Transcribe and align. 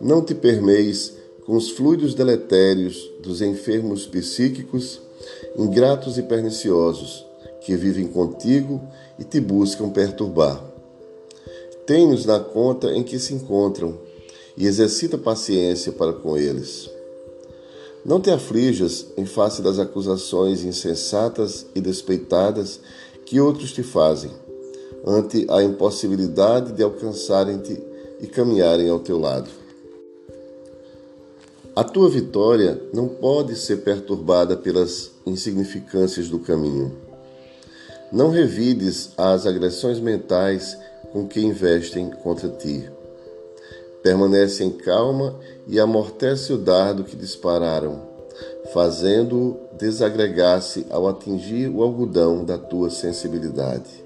Não 0.00 0.22
te 0.24 0.34
permeis 0.34 1.14
com 1.46 1.56
os 1.56 1.70
fluidos 1.70 2.14
deletérios 2.14 3.10
dos 3.22 3.40
enfermos 3.40 4.06
psíquicos, 4.06 5.00
ingratos 5.56 6.18
e 6.18 6.22
perniciosos, 6.22 7.26
que 7.60 7.76
vivem 7.76 8.08
contigo 8.08 8.80
e 9.18 9.24
te 9.24 9.40
buscam 9.40 9.90
perturbar. 9.90 10.62
Tem-nos 11.86 12.26
na 12.26 12.40
conta 12.40 12.92
em 12.92 13.02
que 13.02 13.18
se 13.18 13.34
encontram 13.34 13.98
e 14.56 14.66
exercita 14.66 15.16
paciência 15.16 15.92
para 15.92 16.12
com 16.12 16.36
eles. 16.36 16.90
Não 18.04 18.20
te 18.20 18.30
aflijas 18.30 19.06
em 19.16 19.24
face 19.24 19.62
das 19.62 19.78
acusações 19.78 20.64
insensatas 20.64 21.66
e 21.74 21.80
despeitadas 21.80 22.80
que 23.24 23.40
outros 23.40 23.72
te 23.72 23.82
fazem, 23.82 24.30
ante 25.04 25.46
a 25.50 25.62
impossibilidade 25.62 26.72
de 26.72 26.82
alcançarem-te 26.82 27.82
e 28.20 28.26
caminharem 28.26 28.88
ao 28.88 29.00
teu 29.00 29.18
lado. 29.18 29.50
A 31.74 31.82
tua 31.82 32.08
vitória 32.10 32.80
não 32.92 33.08
pode 33.08 33.56
ser 33.56 33.78
perturbada 33.78 34.56
pelas 34.56 35.10
insignificâncias 35.24 36.28
do 36.28 36.38
caminho. 36.38 36.92
Não 38.12 38.30
revides 38.30 39.10
as 39.16 39.46
agressões 39.46 39.98
mentais 39.98 40.76
com 41.12 41.26
que 41.26 41.40
investem 41.40 42.10
contra 42.10 42.50
ti. 42.50 42.90
Permanece 44.02 44.62
em 44.64 44.70
calma 44.70 45.34
e 45.66 45.80
amortece 45.80 46.52
o 46.52 46.58
dardo 46.58 47.04
que 47.04 47.16
dispararam, 47.16 48.02
fazendo-o 48.74 49.58
desagregar-se 49.78 50.86
ao 50.90 51.08
atingir 51.08 51.68
o 51.68 51.82
algodão 51.82 52.44
da 52.44 52.58
tua 52.58 52.90
sensibilidade. 52.90 54.04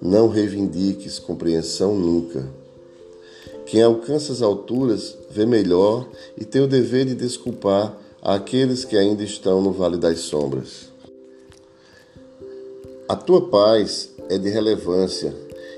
Não 0.00 0.28
reivindiques 0.28 1.18
compreensão 1.18 1.94
nunca 1.94 2.46
quem 3.66 3.82
alcança 3.82 4.32
as 4.32 4.42
alturas 4.42 5.18
vê 5.28 5.44
melhor 5.44 6.08
e 6.38 6.44
tem 6.44 6.62
o 6.62 6.68
dever 6.68 7.04
de 7.04 7.16
desculpar 7.16 7.98
aqueles 8.22 8.84
que 8.84 8.96
ainda 8.96 9.24
estão 9.24 9.60
no 9.60 9.72
vale 9.72 9.96
das 9.96 10.20
sombras. 10.20 10.88
A 13.08 13.16
tua 13.16 13.48
paz 13.48 14.10
é 14.28 14.38
de 14.38 14.48
relevância 14.48 15.34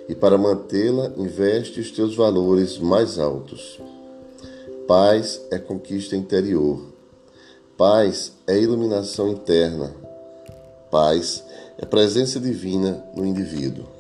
e 0.07 0.15
para 0.15 0.37
mantê-la 0.37 1.13
investe 1.17 1.81
os 1.81 1.91
teus 1.91 2.15
valores 2.15 2.79
mais 2.79 3.19
altos. 3.19 3.81
Paz 4.87 5.41
é 5.51 5.59
conquista 5.59 6.15
interior. 6.15 6.81
Paz 7.77 8.33
é 8.47 8.59
iluminação 8.59 9.31
interna. 9.31 9.95
Paz 10.91 11.43
é 11.79 11.87
presença 11.87 12.39
divina 12.39 13.03
no 13.17 13.25
indivíduo. 13.25 13.98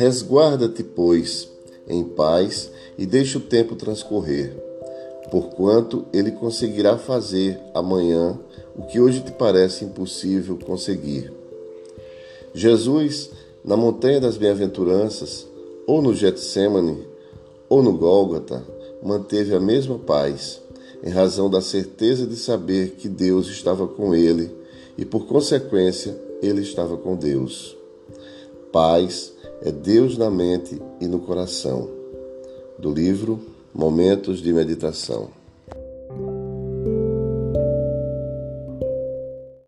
Resguarda-te, 0.00 0.82
pois, 0.82 1.46
em 1.86 2.02
paz 2.02 2.70
e 2.96 3.04
deixe 3.04 3.36
o 3.36 3.40
tempo 3.42 3.76
transcorrer, 3.76 4.56
porquanto 5.30 6.06
ele 6.10 6.30
conseguirá 6.30 6.96
fazer 6.96 7.60
amanhã 7.74 8.40
o 8.74 8.84
que 8.84 8.98
hoje 8.98 9.20
te 9.20 9.30
parece 9.30 9.84
impossível 9.84 10.56
conseguir. 10.56 11.30
Jesus, 12.54 13.28
na 13.62 13.76
montanha 13.76 14.18
das 14.18 14.38
bem-aventuranças, 14.38 15.46
ou 15.86 16.00
no 16.00 16.14
Getsemane, 16.14 17.06
ou 17.68 17.82
no 17.82 17.92
Gólgota, 17.92 18.64
manteve 19.02 19.54
a 19.54 19.60
mesma 19.60 19.98
paz, 19.98 20.62
em 21.04 21.10
razão 21.10 21.50
da 21.50 21.60
certeza 21.60 22.26
de 22.26 22.36
saber 22.36 22.92
que 22.92 23.06
Deus 23.06 23.48
estava 23.48 23.86
com 23.86 24.14
ele 24.14 24.50
e, 24.96 25.04
por 25.04 25.26
consequência, 25.26 26.18
ele 26.40 26.62
estava 26.62 26.96
com 26.96 27.14
Deus. 27.14 27.76
Paz 28.72 29.34
é 29.62 29.70
Deus 29.70 30.16
na 30.16 30.30
mente 30.30 30.80
e 31.00 31.06
no 31.06 31.20
coração. 31.20 31.88
Do 32.78 32.92
livro 32.92 33.40
Momentos 33.74 34.40
de 34.40 34.52
Meditação. 34.52 35.39